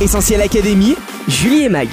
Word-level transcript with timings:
Essentiel 0.00 0.40
Académie, 0.40 0.94
Julie 1.26 1.64
et 1.64 1.68
Mag. 1.68 1.88